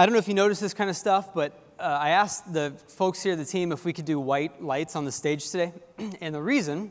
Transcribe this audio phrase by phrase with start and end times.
[0.00, 2.72] I don't know if you notice this kind of stuff, but uh, I asked the
[2.88, 5.74] folks here, the team, if we could do white lights on the stage today.
[6.22, 6.90] and the reason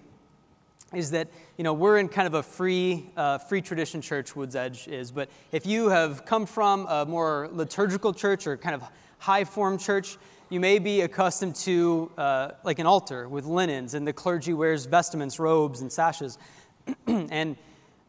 [0.93, 1.27] is that
[1.57, 5.11] you know we're in kind of a free uh, free tradition church woods edge is
[5.11, 8.83] but if you have come from a more liturgical church or kind of
[9.17, 10.17] high form church
[10.51, 14.85] you may be accustomed to uh, like an altar with linens and the clergy wears
[14.85, 16.37] vestments robes and sashes
[17.07, 17.57] and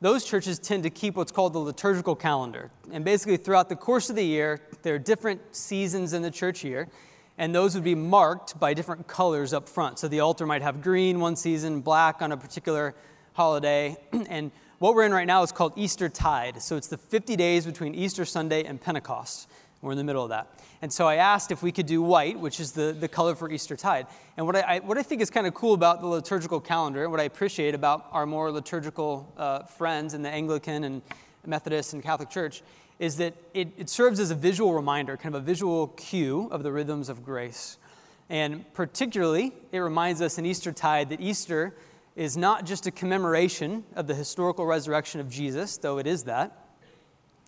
[0.01, 4.11] those churches tend to keep what's called the liturgical calendar and basically throughout the course
[4.11, 6.89] of the year there are different seasons in the church year
[7.41, 9.99] and those would be marked by different colors up front.
[9.99, 12.95] So the altar might have green one season, black on a particular
[13.33, 13.97] holiday.
[14.29, 16.61] and what we're in right now is called Easter Tide.
[16.61, 19.49] So it's the 50 days between Easter Sunday and Pentecost.
[19.83, 20.49] We're in the middle of that.
[20.83, 23.51] And so I asked if we could do white, which is the, the color for
[23.51, 24.07] Easter Tide.
[24.37, 27.03] And what I, I what I think is kind of cool about the liturgical calendar,
[27.03, 31.03] and what I appreciate about our more liturgical uh, friends in the Anglican and
[31.47, 32.63] Methodist and Catholic Church,
[32.99, 36.63] is that it, it serves as a visual reminder, kind of a visual cue of
[36.63, 37.79] the rhythms of grace.
[38.29, 41.75] And particularly, it reminds us in Easter tide that Easter
[42.15, 46.69] is not just a commemoration of the historical resurrection of Jesus, though it is that.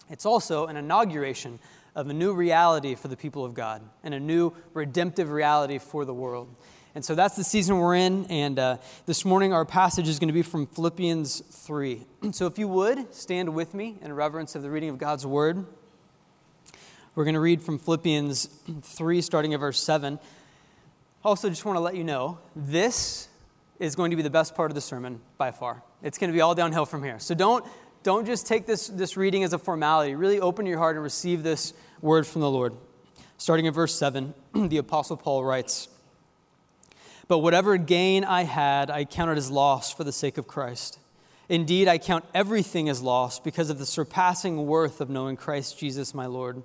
[0.08, 1.58] It's also an inauguration
[1.94, 6.04] of a new reality for the people of God and a new redemptive reality for
[6.04, 6.54] the world.
[6.94, 8.26] And so that's the season we're in.
[8.26, 8.76] And uh,
[9.06, 12.06] this morning, our passage is going to be from Philippians 3.
[12.32, 15.66] So if you would, stand with me in reverence of the reading of God's word.
[17.14, 18.46] We're going to read from Philippians
[18.82, 20.18] 3, starting at verse 7.
[21.24, 23.28] Also, just want to let you know this
[23.78, 25.82] is going to be the best part of the sermon by far.
[26.02, 27.18] It's going to be all downhill from here.
[27.18, 27.64] So don't,
[28.02, 30.14] don't just take this, this reading as a formality.
[30.14, 32.74] Really open your heart and receive this word from the Lord.
[33.38, 35.88] Starting in verse 7, the Apostle Paul writes,
[37.28, 40.98] but whatever gain I had, I counted as loss for the sake of Christ.
[41.48, 46.14] Indeed, I count everything as loss because of the surpassing worth of knowing Christ Jesus
[46.14, 46.62] my Lord.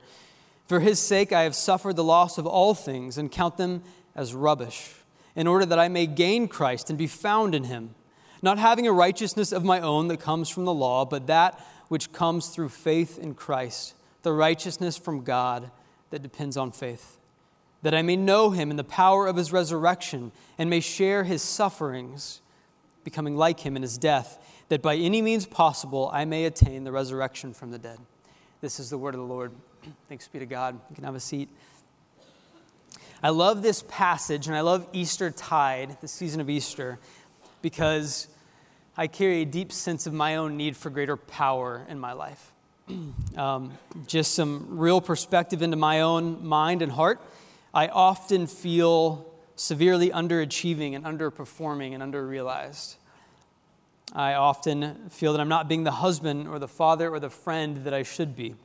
[0.66, 3.84] For his sake, I have suffered the loss of all things and count them
[4.16, 4.94] as rubbish,
[5.36, 7.96] in order that I may gain Christ and be found in him,
[8.48, 12.12] not having a righteousness of my own that comes from the law, but that which
[12.12, 15.72] comes through faith in Christ, the righteousness from God
[16.10, 17.18] that depends on faith
[17.82, 21.42] that I may know him in the power of his resurrection and may share his
[21.42, 22.42] sufferings,
[23.04, 24.40] becoming like him in his death,
[24.70, 28.00] that by any means possible I may attain the resurrection from the dead.
[28.62, 29.52] This is the word of the Lord.
[30.10, 30.80] Thanks be to God.
[30.90, 31.50] You can have a seat.
[33.24, 37.00] I love this passage and I love Easter tide, the season of Easter,
[37.62, 38.28] because
[38.98, 42.52] I carry a deep sense of my own need for greater power in my life.
[43.38, 43.74] Um,
[44.08, 47.22] just some real perspective into my own mind and heart
[47.78, 52.96] I often feel severely underachieving and underperforming and underrealized.
[54.14, 57.84] I often feel that I'm not being the husband or the father or the friend
[57.84, 58.56] that I should be.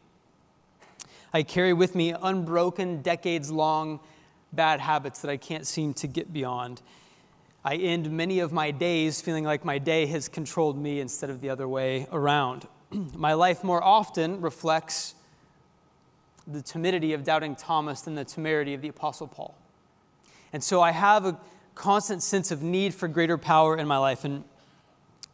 [1.34, 4.00] I carry with me unbroken, decades long
[4.50, 6.81] bad habits that I can't seem to get beyond.
[7.65, 11.41] I end many of my days feeling like my day has controlled me instead of
[11.41, 12.67] the other way around.
[13.15, 15.15] my life more often reflects
[16.47, 19.56] the timidity of doubting Thomas than the temerity of the Apostle Paul.
[20.53, 21.39] And so I have a
[21.77, 24.43] constant sense of need for greater power in my life, and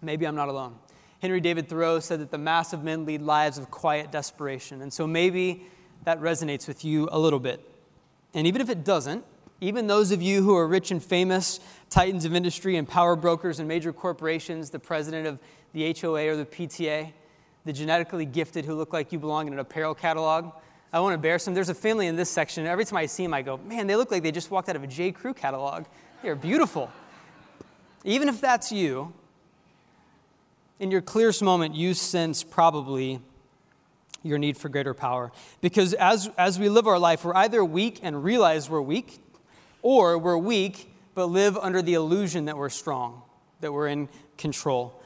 [0.02, 0.76] maybe I'm not alone.
[1.20, 4.82] Henry David Thoreau said that the mass of men lead lives of quiet desperation.
[4.82, 5.64] And so maybe
[6.04, 7.60] that resonates with you a little bit.
[8.34, 9.24] And even if it doesn't,
[9.60, 11.60] even those of you who are rich and famous,
[11.90, 15.38] titans of industry and power brokers and major corporations, the president of
[15.72, 17.12] the HOA or the PTA,
[17.64, 20.52] the genetically gifted who look like you belong in an apparel catalog,
[20.92, 21.52] I want to bear some.
[21.52, 22.66] There's a family in this section.
[22.66, 24.76] Every time I see them, I go, man, they look like they just walked out
[24.76, 25.12] of a J.
[25.12, 25.84] Crew catalog.
[26.22, 26.90] They're beautiful.
[28.04, 29.12] Even if that's you,
[30.78, 33.20] in your clearest moment, you sense probably
[34.22, 35.30] your need for greater power.
[35.60, 39.18] Because as, as we live our life, we're either weak and realize we're weak,
[39.82, 43.22] or we're weak but live under the illusion that we're strong,
[43.60, 45.00] that we're in control.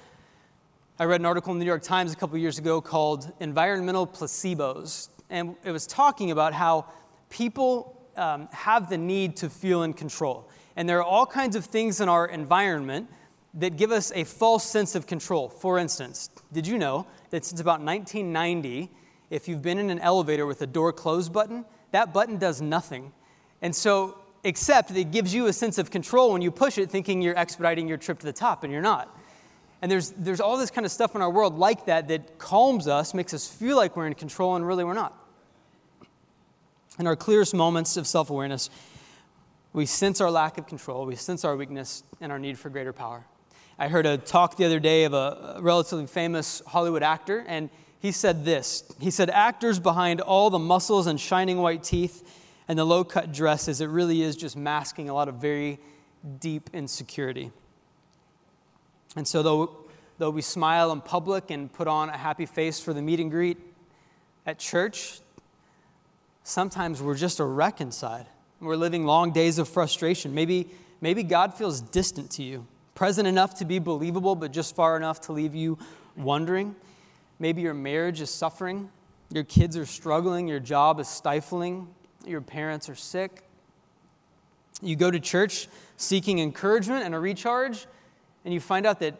[0.99, 4.07] I read an article in the New York Times a couple years ago called Environmental
[4.07, 6.85] Placebos and it was talking about how
[7.31, 10.49] people um, have the need to feel in control.
[10.77, 13.09] And there are all kinds of things in our environment
[13.55, 15.49] that give us a false sense of control.
[15.49, 18.91] For instance, did you know that since about 1990,
[19.31, 23.13] if you've been in an elevator with a door close button, that button does nothing.
[23.63, 26.91] And so, except that it gives you a sense of control when you push it,
[26.91, 29.17] thinking you're expediting your trip to the top, and you're not.
[29.81, 32.87] And there's, there's all this kind of stuff in our world like that that calms
[32.87, 35.19] us, makes us feel like we're in control, and really we're not.
[36.99, 38.71] In our clearest moments of self awareness,
[39.73, 42.93] we sense our lack of control, we sense our weakness, and our need for greater
[42.93, 43.25] power.
[43.79, 48.13] I heard a talk the other day of a relatively famous Hollywood actor, and he
[48.13, 48.85] said this.
[49.01, 52.23] He said, Actors behind all the muscles and shining white teeth
[52.69, 55.79] and the low cut dresses, it really is just masking a lot of very
[56.41, 57.51] deep insecurity.
[59.17, 59.77] And so, though,
[60.19, 63.31] though we smile in public and put on a happy face for the meet and
[63.31, 63.59] greet
[64.47, 65.21] at church,
[66.45, 68.27] sometimes we're just a wreck inside.
[68.61, 70.35] We're living long days of frustration.
[70.35, 70.69] Maybe,
[71.01, 75.21] maybe God feels distant to you, present enough to be believable, but just far enough
[75.23, 75.79] to leave you
[76.17, 76.77] wondering.
[77.39, 78.89] Maybe your marriage is suffering,
[79.31, 81.89] your kids are struggling, your job is stifling,
[82.27, 83.49] your parents are sick.
[84.81, 87.87] You go to church seeking encouragement and a recharge,
[88.45, 89.15] and you find out that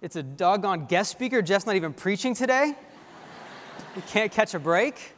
[0.00, 1.42] it's a doggone guest speaker.
[1.42, 2.74] Jeff's not even preaching today.
[3.96, 5.14] you can't catch a break.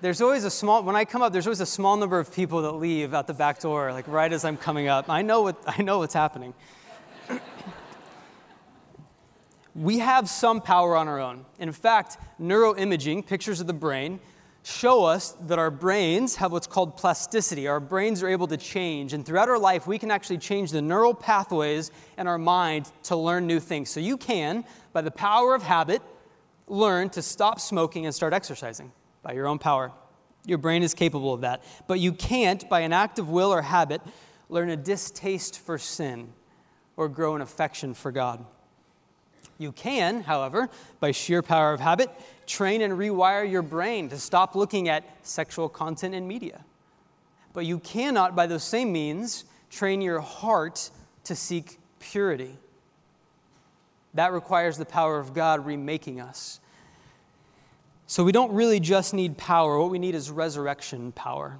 [0.00, 2.62] There's always a small, when I come up, there's always a small number of people
[2.62, 5.10] that leave out the back door, like right as I'm coming up.
[5.10, 6.54] I know, what, I know what's happening.
[9.74, 11.44] we have some power on our own.
[11.58, 14.20] In fact, neuroimaging, pictures of the brain,
[14.68, 17.66] show us that our brains have what's called plasticity.
[17.66, 20.82] Our brains are able to change, and throughout our life, we can actually change the
[20.82, 23.88] neural pathways in our mind to learn new things.
[23.88, 26.02] So you can, by the power of habit,
[26.66, 28.92] learn to stop smoking and start exercising
[29.22, 29.90] by your own power.
[30.44, 31.62] Your brain is capable of that.
[31.86, 34.02] But you can't, by an act of will or habit,
[34.48, 36.32] learn a distaste for sin
[36.96, 38.44] or grow an affection for God.
[39.58, 40.70] You can, however,
[41.00, 42.10] by sheer power of habit,
[42.46, 46.64] train and rewire your brain to stop looking at sexual content in media.
[47.52, 50.90] But you cannot, by those same means, train your heart
[51.24, 52.56] to seek purity.
[54.14, 56.60] That requires the power of God remaking us.
[58.06, 61.58] So we don't really just need power, what we need is resurrection power.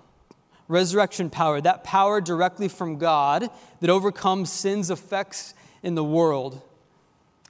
[0.68, 5.52] Resurrection power, that power directly from God that overcomes sin's effects
[5.82, 6.62] in the world.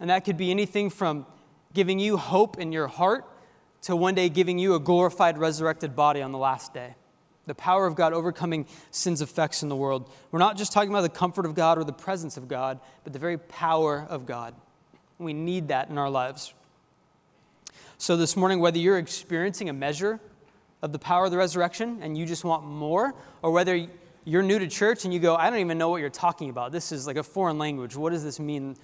[0.00, 1.26] And that could be anything from
[1.74, 3.24] giving you hope in your heart
[3.82, 6.94] to one day giving you a glorified, resurrected body on the last day.
[7.46, 10.10] The power of God overcoming sin's effects in the world.
[10.30, 13.12] We're not just talking about the comfort of God or the presence of God, but
[13.12, 14.54] the very power of God.
[15.18, 16.52] We need that in our lives.
[17.96, 20.20] So, this morning, whether you're experiencing a measure
[20.82, 23.88] of the power of the resurrection and you just want more, or whether
[24.24, 26.70] you're new to church and you go, I don't even know what you're talking about.
[26.70, 27.96] This is like a foreign language.
[27.96, 28.76] What does this mean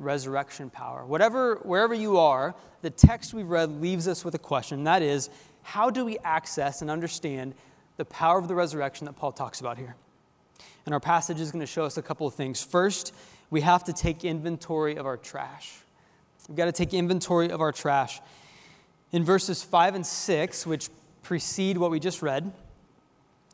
[0.00, 1.04] resurrection power.
[1.04, 4.84] Whatever, wherever you are, the text we've read leaves us with a question.
[4.84, 5.30] That is,
[5.62, 7.54] how do we access and understand
[7.96, 9.94] the power of the resurrection that Paul talks about here?
[10.86, 12.62] And our passage is going to show us a couple of things.
[12.62, 13.14] First,
[13.50, 15.74] we have to take inventory of our trash.
[16.48, 18.20] We've got to take inventory of our trash.
[19.12, 20.88] In verses 5 and 6, which
[21.22, 22.52] precede what we just read,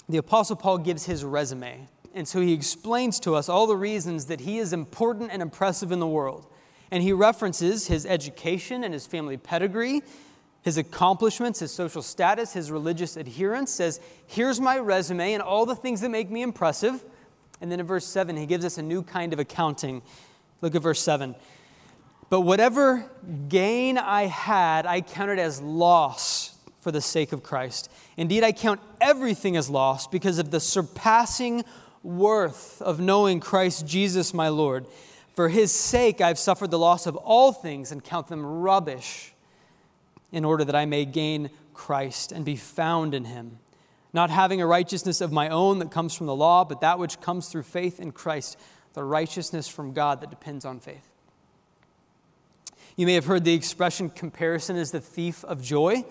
[0.08, 4.24] the Apostle Paul gives his resume and so he explains to us all the reasons
[4.26, 6.46] that he is important and impressive in the world.
[6.90, 10.02] And he references his education and his family pedigree,
[10.62, 15.76] his accomplishments, his social status, his religious adherence, says, Here's my resume and all the
[15.76, 17.04] things that make me impressive.
[17.60, 20.00] And then in verse 7, he gives us a new kind of accounting.
[20.62, 21.34] Look at verse 7.
[22.30, 23.10] But whatever
[23.48, 27.90] gain I had, I counted as loss for the sake of Christ.
[28.16, 31.62] Indeed, I count everything as loss because of the surpassing
[32.06, 34.86] worth of knowing Christ Jesus my Lord.
[35.34, 39.34] For his sake I've suffered the loss of all things and count them rubbish,
[40.32, 43.58] in order that I may gain Christ and be found in him,
[44.12, 47.20] not having a righteousness of my own that comes from the law, but that which
[47.20, 48.58] comes through faith in Christ,
[48.94, 51.08] the righteousness from God that depends on faith.
[52.96, 56.04] You may have heard the expression comparison is the thief of joy.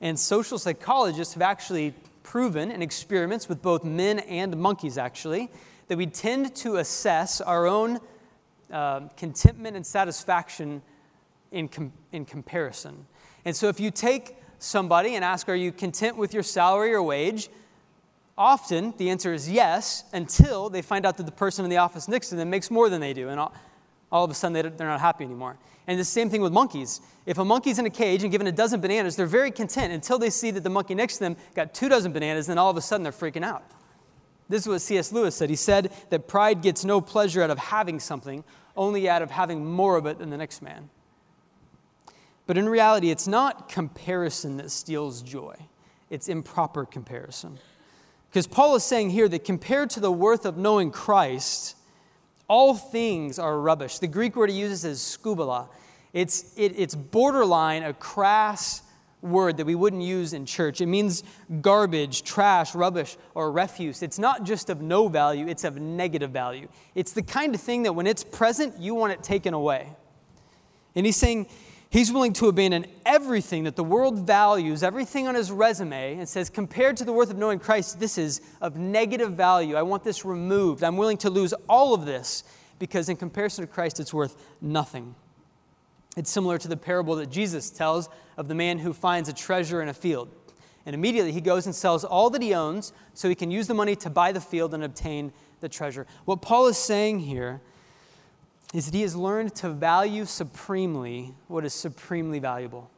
[0.00, 5.48] And social psychologists have actually proven in experiments with both men and monkeys, actually,
[5.86, 8.00] that we tend to assess our own
[8.72, 10.82] uh, contentment and satisfaction
[11.52, 13.06] in, com- in comparison.
[13.44, 17.02] And so if you take somebody and ask, Are you content with your salary or
[17.02, 17.48] wage?
[18.36, 22.08] Often the answer is yes, until they find out that the person in the office
[22.08, 23.28] next to them makes more than they do.
[23.28, 23.40] And
[24.10, 25.56] all, of a sudden they're not happy anymore.
[25.86, 27.00] And the same thing with monkeys.
[27.26, 30.18] If a monkey's in a cage and given a dozen bananas, they're very content until
[30.18, 32.70] they see that the monkey next to them got two dozen bananas, and then all
[32.70, 33.64] of a sudden they're freaking out.
[34.48, 35.12] This is what C.S.
[35.12, 35.50] Lewis said.
[35.50, 38.44] He said that pride gets no pleasure out of having something,
[38.76, 40.90] only out of having more of it than the next man.
[42.46, 45.56] But in reality, it's not comparison that steals joy,
[46.10, 47.58] it's improper comparison.
[48.28, 51.76] Because Paul is saying here that compared to the worth of knowing Christ,
[52.48, 53.98] all things are rubbish.
[53.98, 55.68] The Greek word he uses is skubala.
[56.12, 58.82] It's, it, it's borderline a crass
[59.24, 60.80] word that we wouldn't use in church.
[60.80, 61.24] It means
[61.60, 64.02] garbage, trash, rubbish, or refuse.
[64.02, 66.68] It's not just of no value, it's of negative value.
[66.94, 69.88] It's the kind of thing that when it's present, you want it taken away.
[70.94, 71.46] And he's saying,
[71.94, 76.50] He's willing to abandon everything that the world values, everything on his resume, and says,
[76.50, 79.76] compared to the worth of knowing Christ, this is of negative value.
[79.76, 80.82] I want this removed.
[80.82, 82.42] I'm willing to lose all of this
[82.80, 85.14] because, in comparison to Christ, it's worth nothing.
[86.16, 89.80] It's similar to the parable that Jesus tells of the man who finds a treasure
[89.80, 90.30] in a field.
[90.86, 93.74] And immediately he goes and sells all that he owns so he can use the
[93.74, 96.08] money to buy the field and obtain the treasure.
[96.24, 97.60] What Paul is saying here
[98.74, 102.90] is that he has learned to value supremely what is supremely valuable.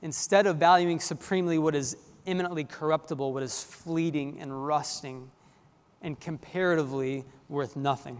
[0.00, 1.96] Instead of valuing supremely what is
[2.26, 5.30] eminently corruptible, what is fleeting and rusting,
[6.00, 8.18] and comparatively worth nothing.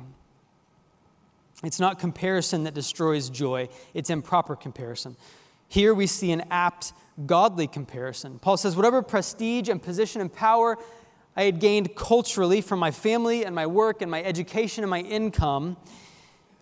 [1.64, 5.16] It's not comparison that destroys joy, it's improper comparison.
[5.68, 6.92] Here we see an apt,
[7.24, 8.38] godly comparison.
[8.38, 10.76] Paul says, Whatever prestige and position and power
[11.36, 15.00] I had gained culturally from my family and my work and my education and my
[15.00, 15.76] income.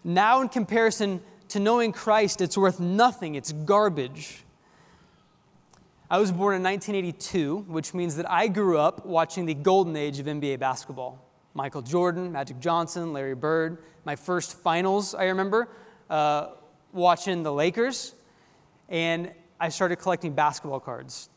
[0.03, 4.45] Now, in comparison to knowing Christ, it's worth nothing, it's garbage.
[6.11, 10.19] I was born in 1982, which means that I grew up watching the golden age
[10.19, 11.19] of NBA basketball.
[11.55, 13.79] Michael Jordan, Magic Johnson, Larry Bird.
[14.05, 15.69] My first finals, I remember,
[16.11, 16.49] uh,
[16.93, 18.15] watching the Lakers.
[18.89, 21.31] And I started collecting basketball cards.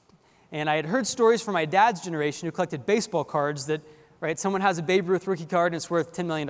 [0.52, 3.82] And I had heard stories from my dad's generation who collected baseball cards that,
[4.22, 6.50] right, someone has a Babe Ruth rookie card and it's worth $10 million.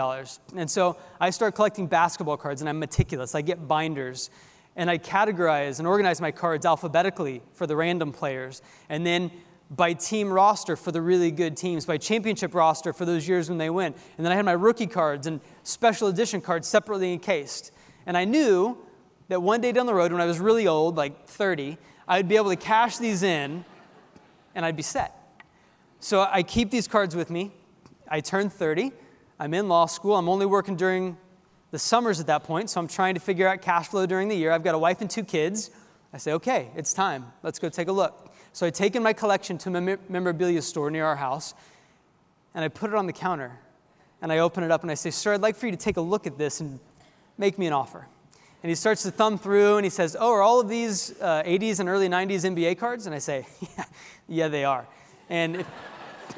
[0.56, 3.34] And so I start collecting basketball cards and I'm meticulous.
[3.34, 4.30] I get binders
[4.76, 8.62] and I categorize and organize my cards alphabetically for the random players.
[8.90, 9.32] And then
[9.72, 13.58] by team roster for the really good teams, by championship roster for those years when
[13.58, 13.94] they win.
[14.18, 17.72] And then I had my rookie cards and special edition cards separately encased.
[18.06, 18.78] And I knew
[19.28, 21.78] that one day down the road, when I was really old, like 30,
[22.08, 23.66] I would be able to cash these in
[24.58, 25.14] and I'd be set.
[26.00, 27.52] So I keep these cards with me.
[28.10, 28.92] I turn 30.
[29.40, 30.16] I'm in law school.
[30.16, 31.16] I'm only working during
[31.70, 34.36] the summers at that point, so I'm trying to figure out cash flow during the
[34.36, 34.52] year.
[34.52, 35.70] I've got a wife and two kids.
[36.12, 37.32] I say, okay, it's time.
[37.44, 38.34] Let's go take a look.
[38.52, 41.54] So I take in my collection to a memorabilia store near our house,
[42.56, 43.60] and I put it on the counter.
[44.24, 45.98] And I open it up and I say, Sir, I'd like for you to take
[45.98, 46.80] a look at this and
[47.38, 48.08] make me an offer.
[48.64, 51.44] And he starts to thumb through and he says, Oh, are all of these uh,
[51.44, 53.06] 80s and early 90s NBA cards?
[53.06, 53.46] And I say,
[53.78, 53.86] Yeah,
[54.28, 54.88] yeah, they are.
[55.30, 55.68] And if,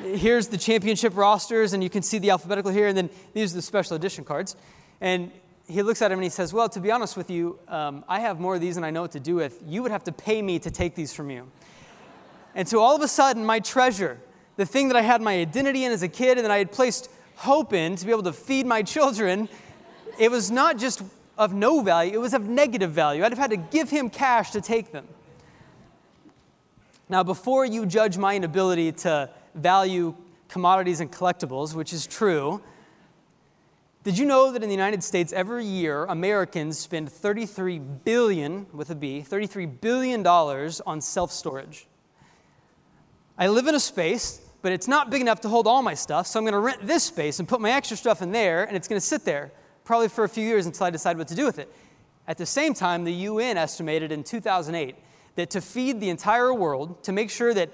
[0.04, 3.58] here's the championship rosters, and you can see the alphabetical here, and then these are
[3.58, 4.56] the special edition cards.
[5.02, 5.32] And
[5.68, 8.20] he looks at him and he says, Well, to be honest with you, um, I
[8.20, 9.62] have more of these than I know what to do with.
[9.66, 11.50] You would have to pay me to take these from you.
[12.56, 14.20] And so all of a sudden, my treasure,
[14.58, 16.72] the thing that I had my identity in as a kid and that I had
[16.72, 19.48] placed hope in to be able to feed my children,
[20.18, 21.02] it was not just
[21.40, 23.24] of no value, it was of negative value.
[23.24, 25.08] I'd have had to give him cash to take them.
[27.08, 30.14] Now, before you judge my inability to value
[30.50, 32.62] commodities and collectibles, which is true,
[34.04, 38.90] did you know that in the United States every year Americans spend 33 billion with
[38.90, 41.88] a B, 33 billion dollars on self-storage?
[43.38, 46.28] I live in a space, but it's not big enough to hold all my stuff,
[46.28, 48.76] so I'm going to rent this space and put my extra stuff in there and
[48.76, 49.52] it's going to sit there
[49.90, 51.68] probably for a few years until I decide what to do with it.
[52.28, 54.96] At the same time, the UN estimated in 2008
[55.34, 57.72] that to feed the entire world, to make sure that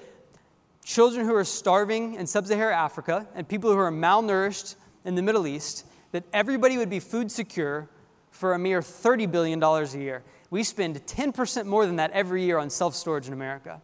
[0.82, 5.22] children who are starving in sub Saharan Africa and people who are malnourished in the
[5.22, 7.90] Middle East, that everybody would be food secure
[8.32, 10.24] for a mere $30 billion a year.
[10.50, 13.82] We spend 10% more than that every year on self storage in America.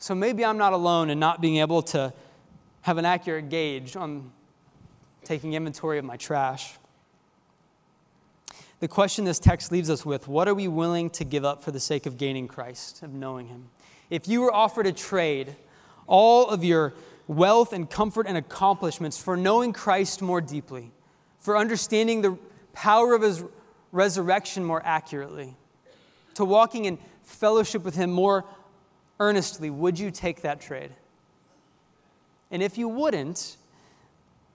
[0.00, 2.12] So maybe I'm not alone in not being able to
[2.80, 4.32] have an accurate gauge on
[5.22, 6.78] taking inventory of my trash
[8.82, 11.70] the question this text leaves us with what are we willing to give up for
[11.70, 13.68] the sake of gaining Christ, of knowing Him?
[14.10, 15.54] If you were offered a trade,
[16.08, 16.92] all of your
[17.28, 20.90] wealth and comfort and accomplishments for knowing Christ more deeply,
[21.38, 22.36] for understanding the
[22.72, 23.44] power of His
[23.92, 25.54] resurrection more accurately,
[26.34, 28.44] to walking in fellowship with Him more
[29.20, 30.90] earnestly, would you take that trade?
[32.50, 33.58] And if you wouldn't,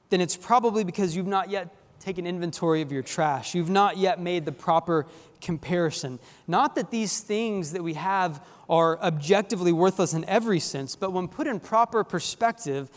[0.09, 1.76] then it's probably because you've not yet
[2.07, 3.53] take an inventory of your trash.
[3.53, 5.05] You've not yet made the proper
[5.41, 6.19] comparison.
[6.47, 11.27] Not that these things that we have are objectively worthless in every sense, but when
[11.27, 12.89] put in proper perspective,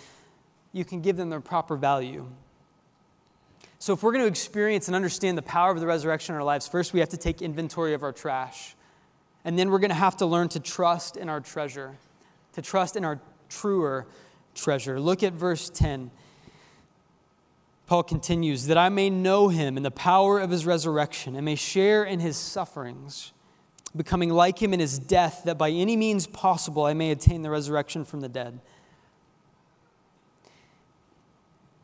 [0.72, 2.28] you can give them their proper value.
[3.80, 6.44] So, if we're going to experience and understand the power of the resurrection in our
[6.44, 8.76] lives, first we have to take inventory of our trash.
[9.44, 11.96] And then we're going to have to learn to trust in our treasure,
[12.52, 14.06] to trust in our truer
[14.54, 15.00] treasure.
[15.00, 16.12] Look at verse 10.
[17.90, 21.56] Paul continues, that I may know him in the power of his resurrection and may
[21.56, 23.32] share in his sufferings,
[23.96, 27.50] becoming like him in his death, that by any means possible I may attain the
[27.50, 28.60] resurrection from the dead.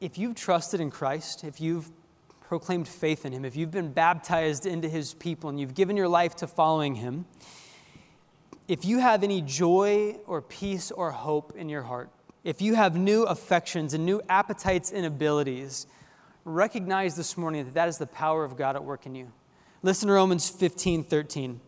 [0.01, 1.91] If you've trusted in Christ, if you've
[2.41, 6.07] proclaimed faith in him, if you've been baptized into his people and you've given your
[6.07, 7.27] life to following him,
[8.69, 12.11] if you have any joy or peace or hope in your heart,
[12.45, 15.89] if you have new affections and new appetites and abilities,
[16.47, 19.33] recognize this morning that that is the power of God at work in you.
[19.83, 21.61] Listen to Romans 15 13.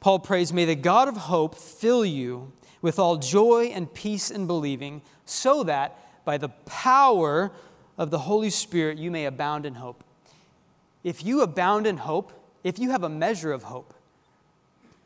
[0.00, 4.46] Paul prays, May the God of hope fill you with all joy and peace in
[4.46, 7.50] believing, so that by the power
[7.98, 10.04] of the Holy Spirit you may abound in hope.
[11.02, 13.94] If you abound in hope, if you have a measure of hope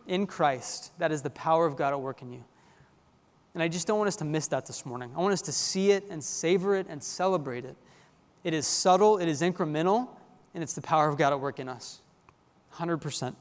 [0.06, 2.44] in Christ, that is the power of God at work in you.
[3.54, 5.10] And I just don't want us to miss that this morning.
[5.16, 7.76] I want us to see it and savor it and celebrate it.
[8.44, 10.08] It is subtle, it is incremental,
[10.54, 12.00] and it's the power of God at work in us.
[12.74, 13.34] 100%.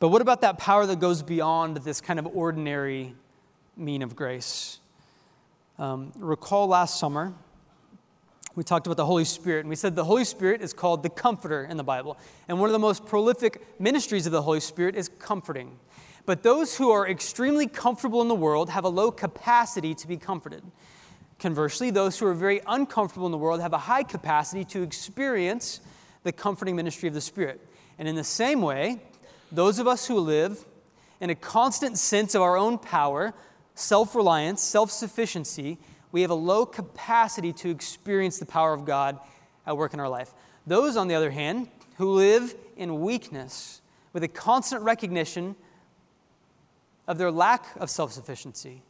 [0.00, 3.14] But what about that power that goes beyond this kind of ordinary
[3.76, 4.78] mean of grace?
[5.78, 7.34] Um, recall last summer,
[8.54, 11.08] we talked about the Holy Spirit, and we said the Holy Spirit is called the
[11.08, 12.16] Comforter in the Bible.
[12.48, 15.78] And one of the most prolific ministries of the Holy Spirit is comforting.
[16.26, 20.16] But those who are extremely comfortable in the world have a low capacity to be
[20.16, 20.62] comforted.
[21.38, 25.80] Conversely, those who are very uncomfortable in the world have a high capacity to experience
[26.24, 27.60] the comforting ministry of the Spirit.
[27.98, 29.00] And in the same way,
[29.52, 30.64] those of us who live
[31.20, 33.34] in a constant sense of our own power,
[33.74, 35.78] self reliance, self sufficiency,
[36.10, 39.18] we have a low capacity to experience the power of God
[39.66, 40.32] at work in our life.
[40.66, 41.68] Those, on the other hand,
[41.98, 43.80] who live in weakness
[44.12, 45.54] with a constant recognition
[47.06, 48.82] of their lack of self sufficiency,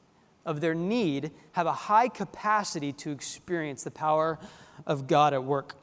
[0.48, 4.38] of their need, have a high capacity to experience the power
[4.86, 5.74] of God at work.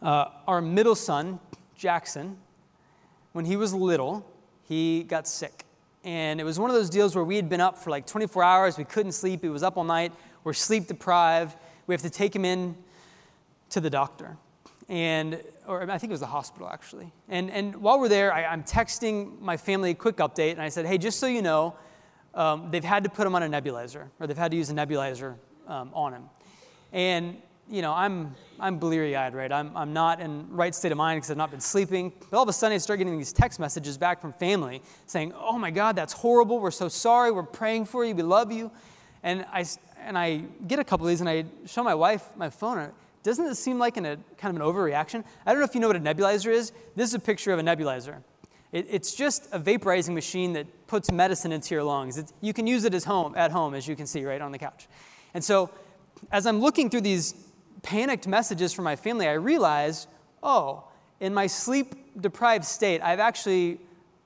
[0.00, 1.38] Uh, our middle son,
[1.76, 2.38] Jackson,
[3.32, 4.24] when he was little,
[4.62, 5.64] he got sick.
[6.04, 8.42] And it was one of those deals where we had been up for like 24
[8.42, 8.78] hours.
[8.78, 9.42] We couldn't sleep.
[9.42, 10.12] He was up all night.
[10.42, 11.54] We're sleep deprived.
[11.86, 12.76] We have to take him in
[13.70, 14.38] to the doctor.
[14.88, 17.12] And, or I think it was the hospital actually.
[17.28, 20.52] And, and while we're there, I, am texting my family a quick update.
[20.52, 21.74] And I said, hey, just so you know,
[22.34, 24.74] um, they've had to put him on a nebulizer, or they've had to use a
[24.74, 26.24] nebulizer um, on him.
[26.92, 27.36] And
[27.70, 29.52] you know, I'm, I'm bleary eyed, right?
[29.52, 32.12] I'm, I'm not in right state of mind because I've not been sleeping.
[32.30, 35.32] But all of a sudden, I start getting these text messages back from family saying,
[35.36, 36.60] Oh my God, that's horrible.
[36.60, 37.30] We're so sorry.
[37.30, 38.14] We're praying for you.
[38.14, 38.70] We love you.
[39.22, 39.64] And I,
[40.00, 42.90] and I get a couple of these and I show my wife my phone.
[43.22, 45.24] Doesn't it seem like an, a kind of an overreaction?
[45.44, 46.72] I don't know if you know what a nebulizer is.
[46.96, 48.22] This is a picture of a nebulizer.
[48.72, 52.18] It, it's just a vaporizing machine that puts medicine into your lungs.
[52.18, 54.52] It's, you can use it as home, at home, as you can see right on
[54.52, 54.88] the couch.
[55.34, 55.70] And so,
[56.32, 57.34] as I'm looking through these
[57.82, 60.08] panicked messages from my family, I realized,
[60.42, 60.84] oh,
[61.20, 63.78] in my sleep deprived state, I've actually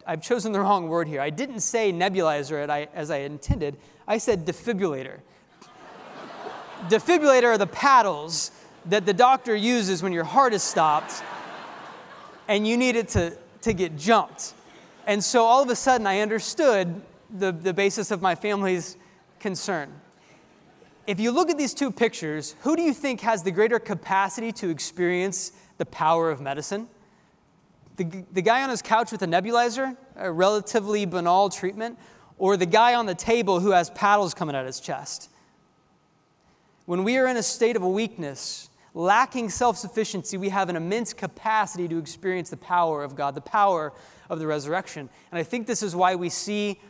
[0.07, 1.21] I've chosen the wrong word here.
[1.21, 3.77] I didn't say nebulizer as I intended.
[4.09, 5.21] I said defibrillator.
[6.89, 8.51] defibrillator are the paddles
[8.87, 11.23] that the doctor uses when your heart is stopped
[12.49, 14.55] and you need it to, to get jumped.
[15.07, 18.97] And so all of a sudden, I understood the, the basis of my family's
[19.41, 19.93] concern
[21.07, 24.53] if you look at these two pictures, who do you think has the greater capacity
[24.53, 26.89] to experience the power of medicine?
[27.97, 31.99] The, the guy on his couch with a nebulizer, a relatively banal treatment,
[32.39, 35.29] or the guy on the table who has paddles coming out his chest?
[36.87, 41.13] When we are in a state of weakness, lacking self sufficiency, we have an immense
[41.13, 43.93] capacity to experience the power of God, the power
[44.29, 45.09] of the resurrection.
[45.31, 46.81] And I think this is why we see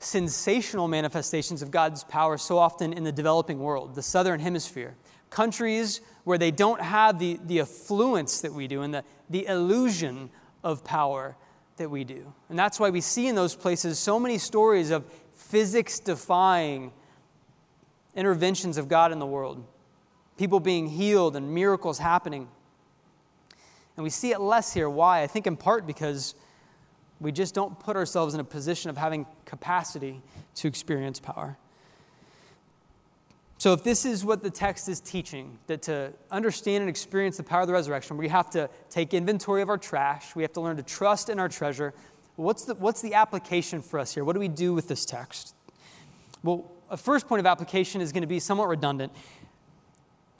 [0.00, 4.96] sensational manifestations of God's power so often in the developing world, the southern hemisphere.
[5.28, 10.30] Countries where they don't have the, the affluence that we do and the, the illusion
[10.64, 11.36] of power
[11.76, 12.32] that we do.
[12.48, 16.92] And that's why we see in those places so many stories of physics defying
[18.14, 19.64] interventions of God in the world,
[20.40, 22.48] people being healed and miracles happening.
[23.94, 24.88] And we see it less here.
[24.88, 25.20] Why?
[25.20, 26.34] I think in part because
[27.20, 30.22] we just don't put ourselves in a position of having capacity
[30.54, 31.58] to experience power.
[33.58, 37.42] So, if this is what the text is teaching, that to understand and experience the
[37.42, 40.62] power of the resurrection, we have to take inventory of our trash, we have to
[40.62, 41.92] learn to trust in our treasure.
[42.36, 44.24] What's the, what's the application for us here?
[44.24, 45.54] What do we do with this text?
[46.42, 49.12] Well, a first point of application is going to be somewhat redundant.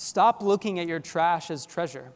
[0.01, 2.11] Stop looking at your trash as treasure.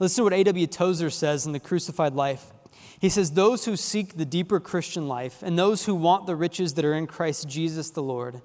[0.00, 0.66] Listen to what A.W.
[0.66, 2.52] Tozer says in The Crucified Life.
[2.98, 6.74] He says, Those who seek the deeper Christian life and those who want the riches
[6.74, 8.42] that are in Christ Jesus the Lord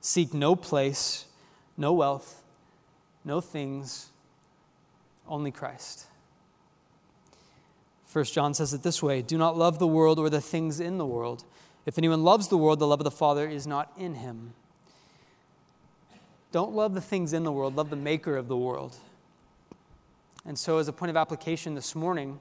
[0.00, 1.26] seek no place,
[1.76, 2.42] no wealth,
[3.26, 4.10] no things,
[5.28, 6.06] only Christ.
[8.06, 10.96] First John says it this way Do not love the world or the things in
[10.96, 11.44] the world.
[11.84, 14.54] If anyone loves the world, the love of the Father is not in him.
[16.52, 18.96] Don't love the things in the world, love the maker of the world.
[20.44, 22.38] And so, as a point of application this morning,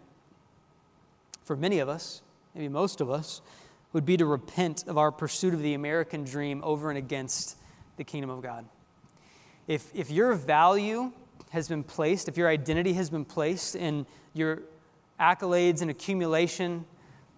[1.44, 2.22] for many of us,
[2.54, 3.42] maybe most of us,
[3.94, 7.58] would be to repent of our pursuit of the American dream over and against
[7.98, 8.66] the kingdom of God.
[9.68, 11.12] If, if your value
[11.50, 14.64] has been placed, if your identity has been placed in your
[15.20, 16.86] accolades and accumulation,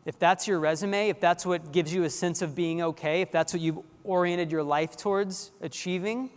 [0.05, 3.31] if that's your resume, if that's what gives you a sense of being okay, if
[3.31, 6.29] that's what you've oriented your life towards achieving,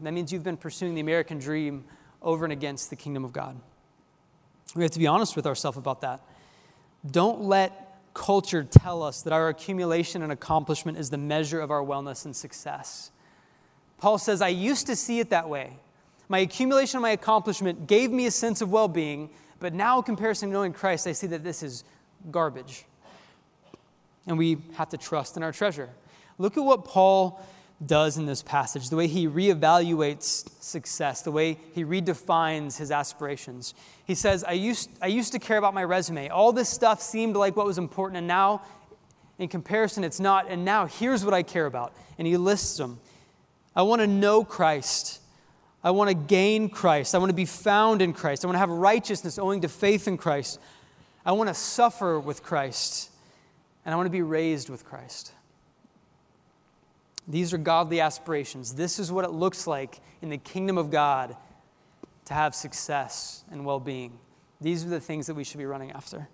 [0.00, 1.84] that means you've been pursuing the American dream
[2.22, 3.58] over and against the kingdom of God.
[4.74, 6.20] We have to be honest with ourselves about that.
[7.08, 11.82] Don't let culture tell us that our accumulation and accomplishment is the measure of our
[11.82, 13.10] wellness and success.
[13.98, 15.78] Paul says, I used to see it that way.
[16.28, 19.30] My accumulation and my accomplishment gave me a sense of well being,
[19.60, 21.84] but now, in comparison to knowing Christ, I see that this is
[22.30, 22.84] garbage.
[24.26, 25.88] And we have to trust in our treasure.
[26.38, 27.40] Look at what Paul
[27.84, 33.74] does in this passage, the way he reevaluates success, the way he redefines his aspirations.
[34.06, 36.28] He says, I used, I used to care about my resume.
[36.28, 38.62] All this stuff seemed like what was important, and now,
[39.38, 40.48] in comparison, it's not.
[40.48, 41.94] And now, here's what I care about.
[42.18, 42.98] And he lists them
[43.74, 45.20] I want to know Christ.
[45.84, 47.14] I want to gain Christ.
[47.14, 48.44] I want to be found in Christ.
[48.44, 50.58] I want to have righteousness owing to faith in Christ.
[51.24, 53.10] I want to suffer with Christ.
[53.84, 55.32] And I want to be raised with Christ.
[57.28, 58.74] These are godly aspirations.
[58.74, 61.36] This is what it looks like in the kingdom of God
[62.26, 64.18] to have success and well being.
[64.60, 66.28] These are the things that we should be running after.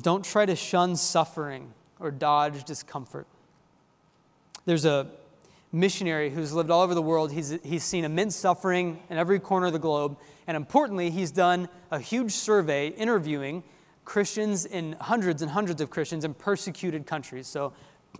[0.00, 3.26] Don't try to shun suffering or dodge discomfort.
[4.66, 5.08] There's a
[5.72, 7.32] missionary who's lived all over the world.
[7.32, 10.16] He's, he's seen immense suffering in every corner of the globe.
[10.46, 13.62] And importantly, he's done a huge survey interviewing
[14.04, 17.46] Christians in hundreds and hundreds of Christians in persecuted countries.
[17.46, 17.72] So,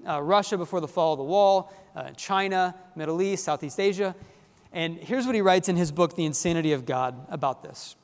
[0.07, 4.15] uh, Russia before the fall of the wall, uh, China, Middle East, Southeast Asia.
[4.73, 7.97] And here's what he writes in his book, The Insanity of God, about this.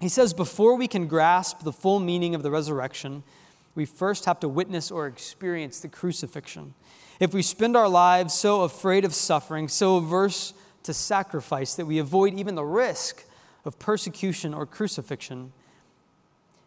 [0.00, 3.22] He says, Before we can grasp the full meaning of the resurrection,
[3.74, 6.74] we first have to witness or experience the crucifixion.
[7.18, 11.98] If we spend our lives so afraid of suffering, so averse to sacrifice that we
[11.98, 13.24] avoid even the risk
[13.64, 15.52] of persecution or crucifixion,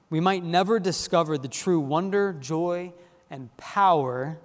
[0.10, 2.93] we might never discover the true wonder, joy,
[3.30, 4.38] and power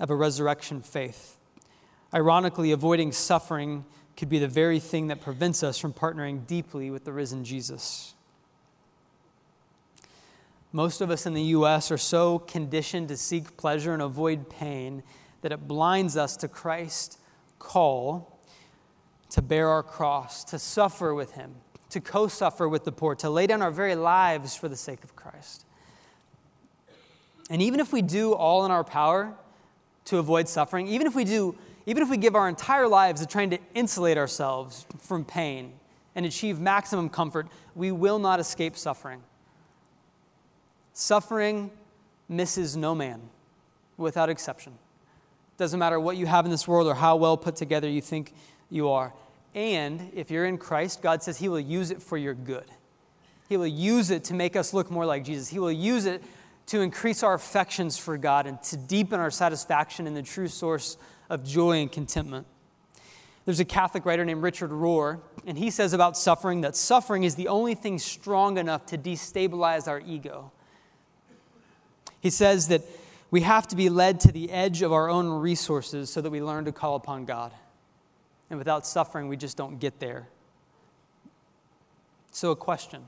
[0.00, 1.36] of a resurrection faith.
[2.12, 3.84] Ironically, avoiding suffering
[4.16, 8.14] could be the very thing that prevents us from partnering deeply with the risen Jesus.
[10.72, 11.90] Most of us in the U.S.
[11.90, 15.02] are so conditioned to seek pleasure and avoid pain
[15.42, 17.18] that it blinds us to Christ's
[17.58, 18.34] call
[19.30, 21.56] to bear our cross, to suffer with Him,
[21.90, 25.02] to co suffer with the poor, to lay down our very lives for the sake
[25.02, 25.64] of Christ.
[27.50, 29.34] And even if we do all in our power
[30.06, 33.26] to avoid suffering, even if we do, even if we give our entire lives to
[33.26, 35.72] trying to insulate ourselves from pain
[36.14, 39.22] and achieve maximum comfort, we will not escape suffering.
[40.92, 41.70] Suffering
[42.28, 43.20] misses no man,
[43.96, 44.72] without exception.
[45.56, 48.32] Doesn't matter what you have in this world or how well put together you think
[48.70, 49.12] you are.
[49.54, 52.66] And if you're in Christ, God says He will use it for your good.
[53.48, 55.48] He will use it to make us look more like Jesus.
[55.48, 56.22] He will use it
[56.66, 60.96] to increase our affections for God and to deepen our satisfaction in the true source
[61.28, 62.46] of joy and contentment.
[63.44, 67.34] There's a Catholic writer named Richard Rohr, and he says about suffering that suffering is
[67.34, 70.50] the only thing strong enough to destabilize our ego.
[72.20, 72.82] He says that
[73.30, 76.40] we have to be led to the edge of our own resources so that we
[76.40, 77.52] learn to call upon God.
[78.48, 80.28] And without suffering, we just don't get there.
[82.30, 83.06] So, a question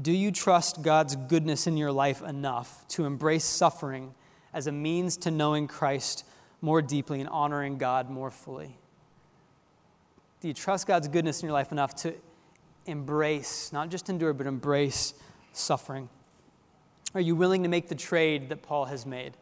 [0.00, 4.14] Do you trust God's goodness in your life enough to embrace suffering
[4.52, 6.24] as a means to knowing Christ
[6.60, 8.76] more deeply and honoring God more fully?
[10.40, 12.14] Do you trust God's goodness in your life enough to
[12.86, 15.14] embrace, not just endure, but embrace
[15.52, 16.08] suffering?
[17.14, 19.36] Are you willing to make the trade that Paul has made?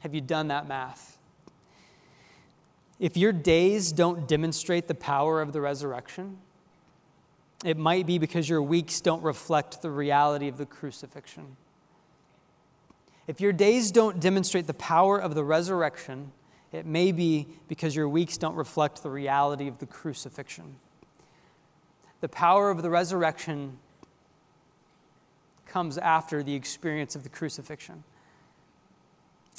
[0.00, 1.18] Have you done that math?
[2.98, 6.38] If your days don't demonstrate the power of the resurrection,
[7.64, 11.56] it might be because your weeks don't reflect the reality of the crucifixion.
[13.26, 16.30] If your days don't demonstrate the power of the resurrection,
[16.72, 20.76] it may be because your weeks don't reflect the reality of the crucifixion.
[22.20, 23.78] The power of the resurrection
[25.66, 28.04] comes after the experience of the crucifixion.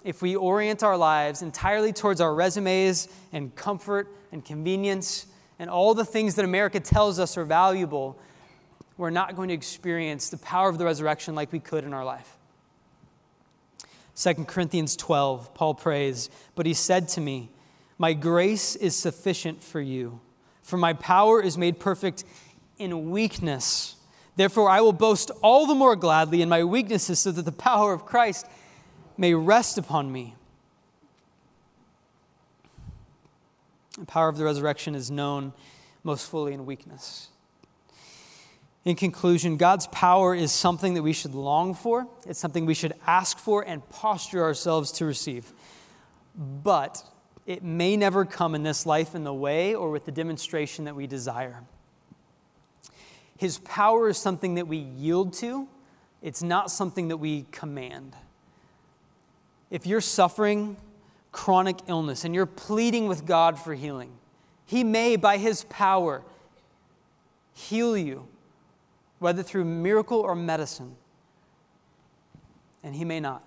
[0.03, 5.25] If we orient our lives entirely towards our resumes and comfort and convenience
[5.59, 8.17] and all the things that America tells us are valuable,
[8.97, 12.05] we're not going to experience the power of the resurrection like we could in our
[12.05, 12.37] life.
[14.15, 17.49] 2 Corinthians 12, Paul prays, But he said to me,
[17.97, 20.21] My grace is sufficient for you,
[20.61, 22.23] for my power is made perfect
[22.77, 23.95] in weakness.
[24.37, 27.93] Therefore, I will boast all the more gladly in my weaknesses so that the power
[27.93, 28.45] of Christ
[29.17, 30.35] may rest upon me.
[33.97, 35.53] The power of the resurrection is known
[36.03, 37.29] most fully in weakness.
[38.83, 42.93] In conclusion, God's power is something that we should long for, it's something we should
[43.07, 45.51] ask for and posture ourselves to receive.
[46.35, 47.03] But
[47.47, 50.95] it may never come in this life in the way or with the demonstration that
[50.95, 51.63] we desire.
[53.37, 55.67] His power is something that we yield to,
[56.21, 58.15] it's not something that we command.
[59.69, 60.77] If you're suffering
[61.35, 64.09] chronic illness and you're pleading with God for healing,
[64.65, 66.23] He may, by His power,
[67.51, 68.25] heal you,
[69.19, 70.95] whether through miracle or medicine,
[72.81, 73.43] and He may not.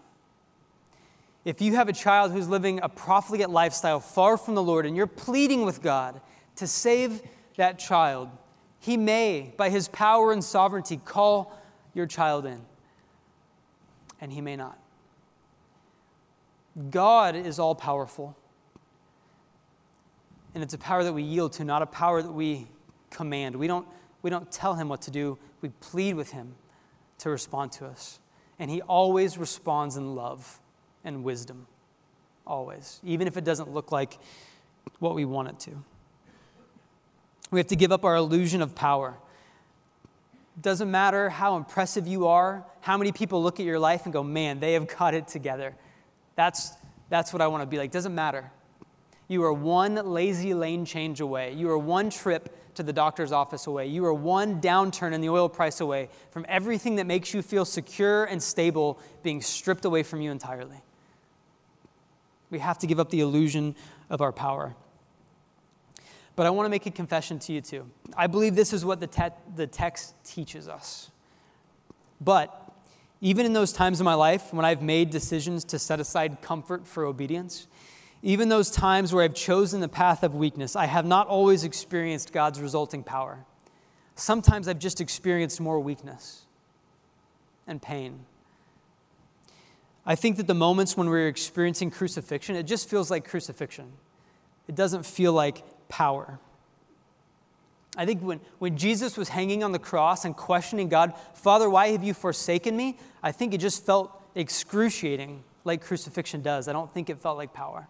[1.46, 4.94] If you have a child who's living a profligate lifestyle far from the Lord and
[4.94, 6.20] you're pleading with God
[6.56, 7.22] to save
[7.56, 8.28] that child,
[8.80, 11.58] he may, by his power and sovereignty, call
[11.94, 12.60] your child in,
[14.20, 14.78] and he may not.
[16.90, 18.36] God is all powerful.
[20.54, 22.66] And it's a power that we yield to, not a power that we
[23.10, 23.56] command.
[23.56, 23.86] We don't,
[24.22, 26.54] we don't tell him what to do, we plead with him
[27.18, 28.20] to respond to us.
[28.58, 30.60] And he always responds in love
[31.04, 31.66] and wisdom.
[32.46, 33.00] Always.
[33.04, 34.18] Even if it doesn't look like
[34.98, 35.82] what we want it to.
[37.50, 39.16] We have to give up our illusion of power.
[40.60, 44.22] Doesn't matter how impressive you are, how many people look at your life and go,
[44.22, 45.74] man, they have got it together.
[46.38, 46.72] That's,
[47.08, 47.90] that's what I want to be like.
[47.90, 48.52] Doesn't matter.
[49.26, 51.52] You are one lazy lane change away.
[51.52, 53.88] You are one trip to the doctor's office away.
[53.88, 57.64] You are one downturn in the oil price away from everything that makes you feel
[57.64, 60.80] secure and stable being stripped away from you entirely.
[62.50, 63.74] We have to give up the illusion
[64.08, 64.76] of our power.
[66.36, 67.90] But I want to make a confession to you too.
[68.16, 71.10] I believe this is what the, te- the text teaches us.
[72.20, 72.67] But
[73.20, 76.86] even in those times in my life when I've made decisions to set aside comfort
[76.86, 77.66] for obedience,
[78.22, 82.32] even those times where I've chosen the path of weakness, I have not always experienced
[82.32, 83.44] God's resulting power.
[84.14, 86.44] Sometimes I've just experienced more weakness
[87.66, 88.20] and pain.
[90.04, 93.92] I think that the moments when we're experiencing crucifixion, it just feels like crucifixion.
[94.66, 96.40] It doesn't feel like power.
[97.98, 101.88] I think when, when Jesus was hanging on the cross and questioning God, Father, why
[101.88, 102.96] have you forsaken me?
[103.24, 106.68] I think it just felt excruciating like crucifixion does.
[106.68, 107.88] I don't think it felt like power.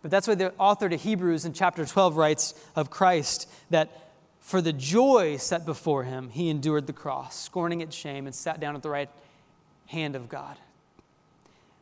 [0.00, 4.62] But that's why the author to Hebrews in chapter 12 writes of Christ that for
[4.62, 8.74] the joy set before him, he endured the cross, scorning its shame, and sat down
[8.74, 9.10] at the right
[9.86, 10.56] hand of God.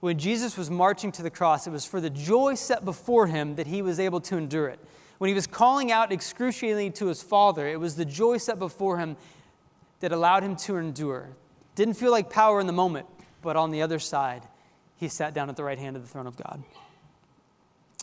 [0.00, 3.54] When Jesus was marching to the cross, it was for the joy set before him
[3.56, 4.80] that he was able to endure it.
[5.18, 8.98] When he was calling out excruciatingly to his father, it was the joy set before
[8.98, 9.16] him
[10.00, 11.30] that allowed him to endure.
[11.74, 13.06] Didn't feel like power in the moment,
[13.42, 14.42] but on the other side,
[14.96, 16.62] he sat down at the right hand of the throne of God.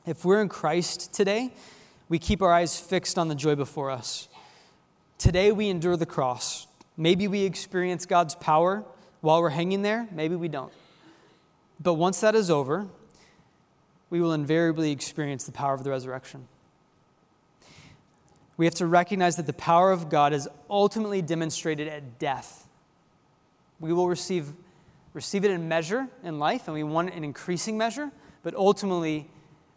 [0.06, 1.54] If we're in Christ today,
[2.10, 4.28] we keep our eyes fixed on the joy before us.
[5.18, 6.68] Today, we endure the cross.
[6.98, 8.84] Maybe we experience God's power
[9.22, 10.74] while we're hanging there, maybe we don't.
[11.80, 12.88] But once that is over,
[14.10, 16.48] we will invariably experience the power of the resurrection
[18.62, 22.68] we have to recognize that the power of God is ultimately demonstrated at death.
[23.80, 24.50] We will receive,
[25.16, 28.12] receive it in measure in life, and we want it in increasing measure,
[28.44, 29.28] but ultimately,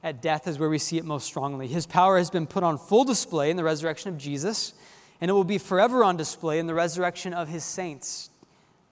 [0.03, 1.67] at death is where we see it most strongly.
[1.67, 4.75] His power has been put on full display in the resurrection of Jesus,
[5.19, 8.29] and it will be forever on display in the resurrection of his saints.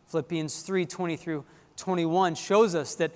[0.07, 1.45] Philippians 3 20 through
[1.77, 3.11] 21 shows us that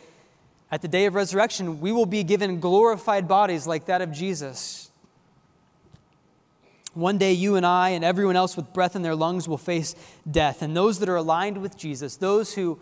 [0.71, 4.86] at the day of resurrection, we will be given glorified bodies like that of Jesus.
[6.97, 9.95] One day, you and I and everyone else with breath in their lungs will face
[10.29, 10.63] death.
[10.63, 12.81] And those that are aligned with Jesus, those who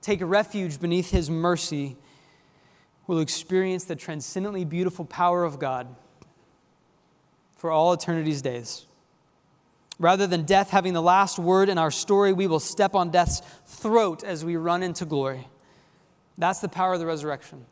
[0.00, 1.96] take refuge beneath his mercy,
[3.08, 5.88] will experience the transcendently beautiful power of God
[7.56, 8.86] for all eternity's days.
[9.98, 13.42] Rather than death having the last word in our story, we will step on death's
[13.66, 15.48] throat as we run into glory.
[16.38, 17.66] That's the power of the resurrection.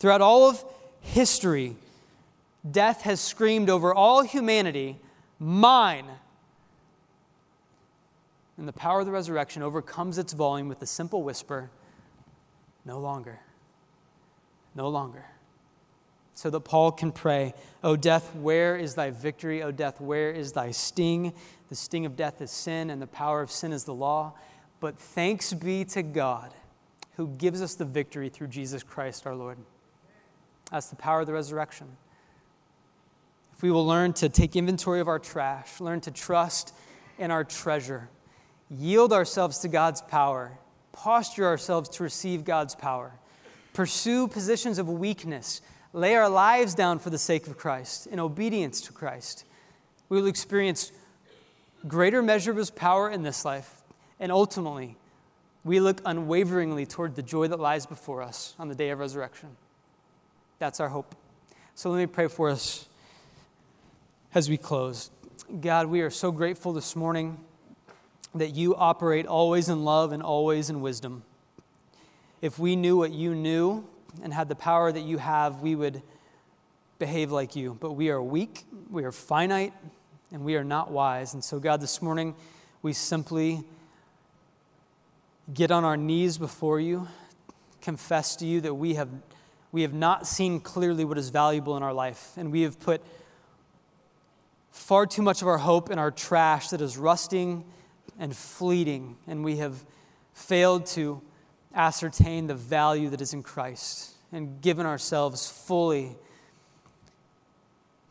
[0.00, 0.64] Throughout all of
[1.02, 1.76] history,
[2.72, 4.98] death has screamed over all humanity,
[5.38, 6.06] Mine.
[8.56, 11.70] And the power of the resurrection overcomes its volume with the simple whisper,
[12.84, 13.40] No longer.
[14.74, 15.24] No longer.
[16.34, 19.62] So that Paul can pray, O death, where is thy victory?
[19.62, 21.32] O death, where is thy sting?
[21.68, 24.34] The sting of death is sin, and the power of sin is the law.
[24.80, 26.52] But thanks be to God
[27.16, 29.58] who gives us the victory through Jesus Christ our Lord.
[30.70, 31.88] That's the power of the resurrection.
[33.58, 36.72] If we will learn to take inventory of our trash, learn to trust
[37.18, 38.08] in our treasure,
[38.70, 40.52] yield ourselves to God's power,
[40.92, 43.14] posture ourselves to receive God's power,
[43.72, 45.60] pursue positions of weakness,
[45.92, 49.44] lay our lives down for the sake of Christ, in obedience to Christ,
[50.08, 50.92] we will experience
[51.88, 53.82] greater measure of His power in this life,
[54.20, 54.96] and ultimately,
[55.64, 59.48] we look unwaveringly toward the joy that lies before us on the day of resurrection.
[60.60, 61.16] That's our hope.
[61.74, 62.87] So let me pray for us
[64.38, 65.10] as we close.
[65.60, 67.40] God, we are so grateful this morning
[68.36, 71.24] that you operate always in love and always in wisdom.
[72.40, 73.88] If we knew what you knew
[74.22, 76.02] and had the power that you have, we would
[77.00, 77.76] behave like you.
[77.80, 79.72] But we are weak, we are finite,
[80.30, 81.34] and we are not wise.
[81.34, 82.36] And so, God, this morning,
[82.80, 83.64] we simply
[85.52, 87.08] get on our knees before you,
[87.80, 89.08] confess to you that we have,
[89.72, 93.02] we have not seen clearly what is valuable in our life, and we have put
[94.78, 97.64] far too much of our hope in our trash that is rusting
[98.18, 99.84] and fleeting, and we have
[100.32, 101.20] failed to
[101.74, 106.16] ascertain the value that is in Christ and given ourselves fully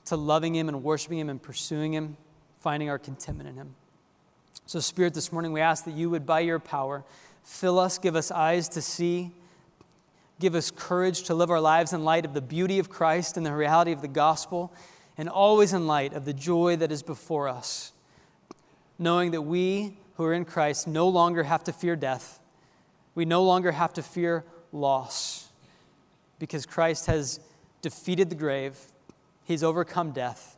[0.06, 2.18] to loving Him and worshiping Him and pursuing Him,
[2.60, 3.76] finding our contentment in Him.
[4.66, 7.04] So, Spirit, this morning we ask that you would, by your power,
[7.44, 9.32] fill us, give us eyes to see,
[10.40, 13.46] give us courage to live our lives in light of the beauty of Christ and
[13.46, 14.74] the reality of the gospel,
[15.18, 17.94] and always in light of the joy that is before us,
[19.00, 22.40] knowing that we who are in Christ no longer have to fear death.
[23.16, 25.50] We no longer have to fear loss
[26.40, 27.40] because Christ has
[27.82, 28.78] defeated the grave
[29.44, 30.58] He's overcome death.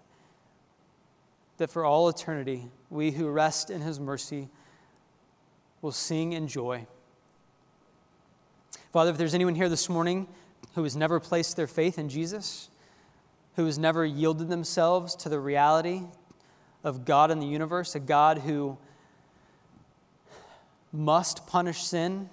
[1.57, 4.49] That for all eternity, we who rest in His mercy
[5.83, 6.87] will sing in joy.
[8.91, 10.27] Father, if there's anyone here this morning
[10.73, 12.69] who has never placed their faith in Jesus,
[13.59, 16.03] who has never yielded themselves to the reality
[16.81, 18.77] of God in the universe, a God who
[20.93, 22.29] must punish sin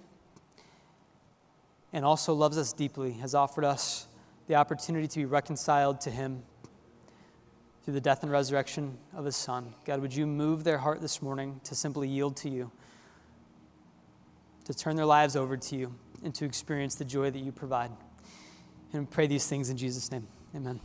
[1.92, 4.06] and also loves us deeply, has offered us
[4.46, 6.44] the opportunity to be reconciled to Him
[7.84, 9.74] through the death and resurrection of His Son.
[9.84, 12.70] God, would you move their heart this morning to simply yield to you,
[14.64, 17.90] to turn their lives over to you, and to experience the joy that you provide?
[18.92, 20.28] And pray these things in Jesus' name.
[20.54, 20.78] Amen.